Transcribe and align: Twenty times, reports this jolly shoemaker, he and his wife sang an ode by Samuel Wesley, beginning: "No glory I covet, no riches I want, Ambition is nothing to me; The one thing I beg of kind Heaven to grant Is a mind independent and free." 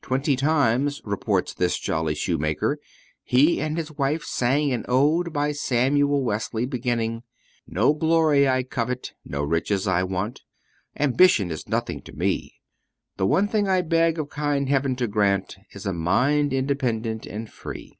Twenty 0.00 0.36
times, 0.36 1.02
reports 1.04 1.52
this 1.52 1.76
jolly 1.76 2.14
shoemaker, 2.14 2.78
he 3.24 3.60
and 3.60 3.76
his 3.76 3.90
wife 3.90 4.22
sang 4.22 4.70
an 4.72 4.84
ode 4.86 5.32
by 5.32 5.50
Samuel 5.50 6.22
Wesley, 6.22 6.66
beginning: 6.66 7.24
"No 7.66 7.92
glory 7.92 8.48
I 8.48 8.62
covet, 8.62 9.14
no 9.24 9.42
riches 9.42 9.88
I 9.88 10.04
want, 10.04 10.42
Ambition 11.00 11.50
is 11.50 11.68
nothing 11.68 12.00
to 12.02 12.12
me; 12.12 12.60
The 13.16 13.26
one 13.26 13.48
thing 13.48 13.66
I 13.66 13.82
beg 13.82 14.20
of 14.20 14.28
kind 14.30 14.68
Heaven 14.68 14.94
to 14.94 15.08
grant 15.08 15.56
Is 15.72 15.84
a 15.84 15.92
mind 15.92 16.52
independent 16.52 17.26
and 17.26 17.50
free." 17.50 17.98